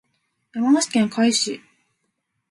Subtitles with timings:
[0.53, 1.61] 山梨県甲斐市